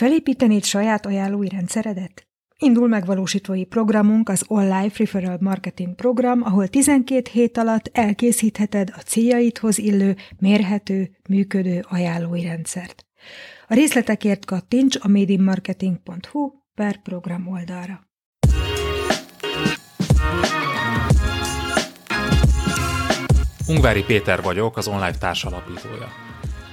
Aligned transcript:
Felépítenéd 0.00 0.64
saját 0.64 1.06
ajánlói 1.06 1.48
rendszeredet? 1.48 2.26
Indul 2.58 2.88
megvalósítói 2.88 3.64
programunk 3.64 4.28
az 4.28 4.44
Life 4.48 4.94
Referral 4.96 5.36
Marketing 5.40 5.94
program, 5.94 6.42
ahol 6.42 6.68
12 6.68 7.30
hét 7.32 7.56
alatt 7.56 7.90
elkészítheted 7.92 8.92
a 8.96 9.00
céljaidhoz 9.00 9.78
illő, 9.78 10.16
mérhető, 10.38 11.10
működő 11.28 11.84
ajánlói 11.88 12.42
rendszert. 12.42 13.06
A 13.68 13.74
részletekért 13.74 14.44
kattints 14.44 14.96
a 15.00 15.08
madeinmarketing.hu 15.08 16.50
per 16.74 17.02
program 17.02 17.46
oldalra. 17.48 18.00
Ungvári 23.68 24.02
Péter 24.02 24.42
vagyok, 24.42 24.76
az 24.76 24.88
online 24.88 25.18
társalapítója. 25.18 26.29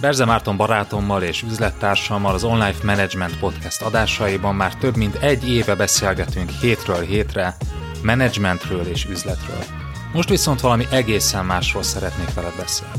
Berze 0.00 0.24
Márton 0.24 0.56
barátommal 0.56 1.22
és 1.22 1.42
üzlettársammal 1.42 2.34
az 2.34 2.44
Online 2.44 2.74
Management 2.82 3.38
Podcast 3.38 3.82
adásaiban 3.82 4.54
már 4.54 4.74
több 4.74 4.96
mint 4.96 5.14
egy 5.14 5.48
éve 5.48 5.74
beszélgetünk 5.74 6.50
hétről 6.50 7.00
hétre 7.00 7.56
menedzsmentről 8.02 8.86
és 8.86 9.04
üzletről. 9.04 9.64
Most 10.12 10.28
viszont 10.28 10.60
valami 10.60 10.86
egészen 10.90 11.44
másról 11.44 11.82
szeretnék 11.82 12.34
veled 12.34 12.56
beszélni. 12.56 12.94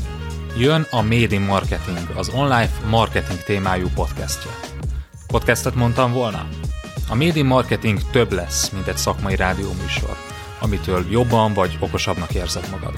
Jön 0.56 0.86
a 0.90 1.02
Made 1.02 1.34
in 1.34 1.40
Marketing, 1.40 2.10
az 2.16 2.28
online 2.28 2.70
marketing 2.90 3.42
témájú 3.42 3.86
podcastja. 3.94 4.50
Podcastet 5.26 5.74
mondtam 5.74 6.12
volna? 6.12 6.48
A 7.08 7.14
Made 7.14 7.38
in 7.38 7.46
Marketing 7.46 7.98
több 8.10 8.32
lesz, 8.32 8.68
mint 8.68 8.86
egy 8.86 8.96
szakmai 8.96 9.36
rádióműsor, 9.36 10.16
amitől 10.60 11.04
jobban 11.10 11.54
vagy 11.54 11.76
okosabbnak 11.80 12.34
érzed 12.34 12.68
magad. 12.70 12.94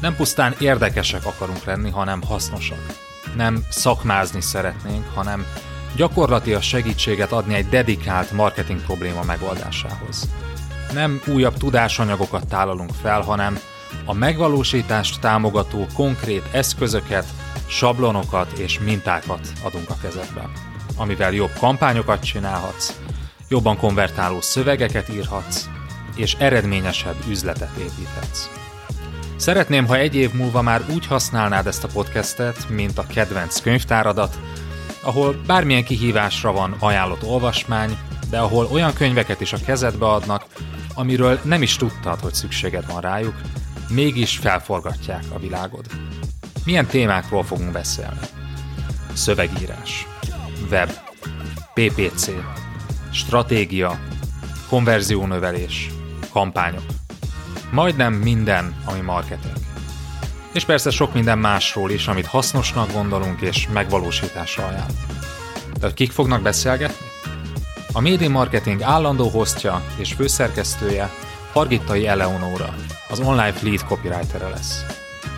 Nem 0.00 0.16
pusztán 0.16 0.54
érdekesek 0.58 1.26
akarunk 1.26 1.64
lenni, 1.64 1.90
hanem 1.90 2.22
hasznosak 2.22 3.04
nem 3.36 3.64
szakmázni 3.70 4.40
szeretnénk, 4.40 5.04
hanem 5.14 5.46
gyakorlatilag 5.96 6.62
segítséget 6.62 7.32
adni 7.32 7.54
egy 7.54 7.68
dedikált 7.68 8.32
marketing 8.32 8.80
probléma 8.80 9.22
megoldásához. 9.22 10.28
Nem 10.92 11.20
újabb 11.26 11.56
tudásanyagokat 11.56 12.48
tálalunk 12.48 12.90
fel, 13.02 13.20
hanem 13.20 13.58
a 14.04 14.12
megvalósítást 14.12 15.20
támogató 15.20 15.86
konkrét 15.94 16.48
eszközöket, 16.52 17.26
sablonokat 17.68 18.52
és 18.52 18.80
mintákat 18.80 19.48
adunk 19.62 19.90
a 19.90 19.96
kezedbe, 20.02 20.50
amivel 20.96 21.32
jobb 21.32 21.52
kampányokat 21.58 22.24
csinálhatsz, 22.24 23.00
jobban 23.48 23.76
konvertáló 23.76 24.40
szövegeket 24.40 25.08
írhatsz, 25.08 25.68
és 26.16 26.34
eredményesebb 26.34 27.16
üzletet 27.28 27.76
építhetsz. 27.78 28.48
Szeretném, 29.36 29.86
ha 29.86 29.96
egy 29.96 30.14
év 30.14 30.32
múlva 30.32 30.62
már 30.62 30.82
úgy 30.94 31.06
használnád 31.06 31.66
ezt 31.66 31.84
a 31.84 31.88
podcastet, 31.88 32.68
mint 32.68 32.98
a 32.98 33.06
kedvenc 33.06 33.60
könyvtáradat, 33.60 34.38
ahol 35.00 35.40
bármilyen 35.46 35.84
kihívásra 35.84 36.52
van 36.52 36.76
ajánlott 36.78 37.22
olvasmány, 37.24 37.98
de 38.30 38.38
ahol 38.38 38.68
olyan 38.72 38.92
könyveket 38.92 39.40
is 39.40 39.52
a 39.52 39.58
kezedbe 39.64 40.06
adnak, 40.06 40.46
amiről 40.94 41.40
nem 41.42 41.62
is 41.62 41.76
tudtad, 41.76 42.20
hogy 42.20 42.34
szükséged 42.34 42.86
van 42.86 43.00
rájuk, 43.00 43.40
mégis 43.88 44.36
felforgatják 44.36 45.24
a 45.32 45.38
világod. 45.38 45.86
Milyen 46.64 46.86
témákról 46.86 47.44
fogunk 47.44 47.72
beszélni? 47.72 48.20
Szövegírás, 49.12 50.06
web, 50.70 50.90
PPC, 51.74 52.30
stratégia, 53.10 53.98
konverziónövelés, 54.68 55.90
kampányok. 56.32 56.84
Majdnem 57.70 58.12
minden, 58.12 58.74
ami 58.84 59.00
marketing. 59.00 59.56
És 60.52 60.64
persze 60.64 60.90
sok 60.90 61.14
minden 61.14 61.38
másról 61.38 61.90
is, 61.90 62.06
amit 62.06 62.26
hasznosnak 62.26 62.92
gondolunk 62.92 63.40
és 63.40 63.68
megvalósításra 63.72 64.66
ajánl. 64.66 64.90
De 65.80 65.92
kik 65.92 66.12
fognak 66.12 66.42
beszélgetni? 66.42 67.06
A 67.92 68.00
Médi 68.00 68.28
Marketing 68.28 68.82
állandó 68.82 69.28
hostja 69.28 69.82
és 69.96 70.12
főszerkesztője 70.12 71.10
Hargittai 71.52 72.06
Eleonóra, 72.06 72.74
az 73.08 73.18
online 73.18 73.54
lead 73.62 73.84
copywriter 73.88 74.50
lesz. 74.50 74.84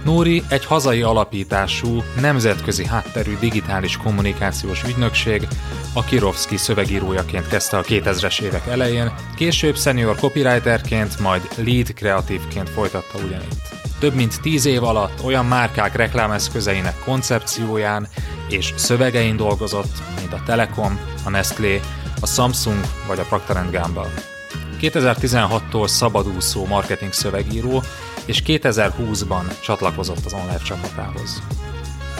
Nóri 0.05 0.43
egy 0.49 0.65
hazai 0.65 1.03
alapítású, 1.03 2.03
nemzetközi 2.21 2.87
hátterű 2.87 3.37
digitális 3.41 3.97
kommunikációs 3.97 4.83
ügynökség, 4.83 5.49
a 5.95 6.05
Kirovski 6.05 6.57
szövegírójaként 6.57 7.49
kezdte 7.49 7.77
a 7.77 7.83
2000-es 7.83 8.41
évek 8.41 8.67
elején, 8.67 9.13
később 9.37 9.77
senior 9.77 10.17
copywriterként, 10.17 11.21
majd 11.21 11.49
lead 11.57 11.95
kreatívként 11.95 12.69
folytatta 12.69 13.19
ugyanitt. 13.19 13.77
Több 13.99 14.15
mint 14.15 14.41
tíz 14.41 14.67
év 14.67 14.83
alatt 14.83 15.25
olyan 15.25 15.47
márkák 15.47 15.97
reklámeszközeinek 15.97 16.99
koncepcióján 17.05 18.09
és 18.49 18.73
szövegein 18.77 19.37
dolgozott, 19.37 20.03
mint 20.19 20.33
a 20.33 20.43
Telekom, 20.47 20.99
a 21.25 21.31
Nestlé, 21.31 21.81
a 22.21 22.27
Samsung 22.27 22.81
vagy 23.07 23.19
a 23.19 23.25
Procter 23.25 23.71
Gamble. 23.71 24.38
2016-tól 24.81 25.87
szabadúszó 25.87 26.67
marketing 26.67 27.13
szövegíró, 27.13 27.83
és 28.25 28.43
2020-ban 28.47 29.61
csatlakozott 29.61 30.25
az 30.25 30.33
online 30.33 30.59
csapatához. 30.59 31.43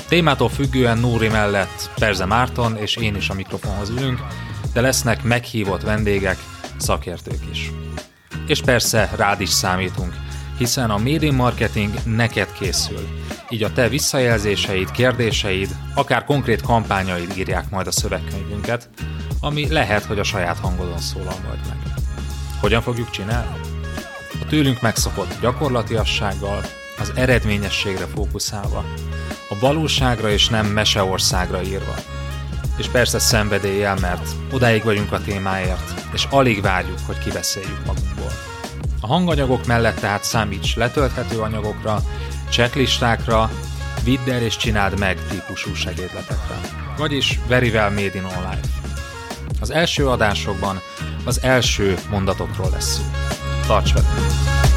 Témától 0.09 0.49
függően 0.49 0.99
Nóri 0.99 1.29
mellett 1.29 1.91
Perze 1.95 2.25
Márton 2.25 2.77
és 2.77 2.97
én 2.97 3.17
is 3.17 3.29
a 3.29 3.35
mikrofonhoz 3.35 3.89
ülünk, 3.89 4.21
de 4.73 4.81
lesznek 4.81 5.23
meghívott 5.23 5.83
vendégek, 5.83 6.39
szakértők 6.77 7.41
is. 7.51 7.73
És 8.47 8.61
persze 8.61 9.11
rád 9.17 9.41
is 9.41 9.49
számítunk, 9.49 10.15
hiszen 10.59 10.91
a 10.91 10.99
média 10.99 11.33
marketing 11.33 11.95
neked 12.05 12.53
készül, 12.53 13.09
így 13.49 13.63
a 13.63 13.73
te 13.73 13.89
visszajelzéseid, 13.89 14.91
kérdéseid, 14.91 15.77
akár 15.95 16.25
konkrét 16.25 16.63
kampányaid 16.63 17.33
írják 17.37 17.71
majd 17.71 17.87
a 17.87 17.91
szövegkönyvünket, 17.91 18.89
ami 19.41 19.73
lehet, 19.73 20.05
hogy 20.05 20.19
a 20.19 20.25
saját 20.25 20.59
hangodon 20.59 20.99
szólal 20.99 21.37
majd 21.47 21.59
meg. 21.69 21.98
Hogyan 22.61 22.83
fogjuk 22.83 23.11
csinálni? 23.11 23.61
A 24.41 24.47
tőlünk 24.49 24.81
megszokott 24.81 25.41
gyakorlatiassággal, 25.41 26.61
az 26.99 27.13
eredményességre 27.15 28.07
fókuszálva, 28.07 28.85
a 29.49 29.59
valóságra 29.59 30.31
és 30.31 30.49
nem 30.49 30.67
meseországra 30.67 31.63
írva. 31.63 31.95
És 32.77 32.87
persze 32.87 33.19
szenvedéllyel, 33.19 33.97
mert 34.01 34.29
odáig 34.53 34.85
vagyunk 34.85 35.13
a 35.13 35.21
témáért, 35.21 36.11
és 36.13 36.27
alig 36.31 36.63
várjuk, 36.63 36.99
hogy 37.07 37.19
kiveszéljük 37.19 37.87
magunkból. 37.87 38.33
A 39.01 39.07
hanganyagok 39.07 39.67
mellett 39.67 39.99
tehát 39.99 40.25
számíts 40.25 40.77
letölthető 40.77 41.41
anyagokra, 41.41 42.03
checklistákra, 42.51 43.51
vidd 44.05 44.31
el 44.31 44.43
és 44.43 44.57
csináld 44.57 44.99
meg 44.99 45.19
típusú 45.29 45.75
segédletekre. 45.75 46.61
Vagyis 46.97 47.41
very 47.49 47.69
well 47.69 47.91
made 47.91 48.15
in 48.15 48.25
online. 48.25 48.61
Az 49.61 49.71
első 49.71 50.09
adásokban 50.09 50.81
az 51.29 51.43
első 51.43 51.95
mondatokról 52.11 52.71
lesz 52.71 52.97
szó. 52.97 53.03
Tarts 53.67 53.93
velünk! 53.93 54.68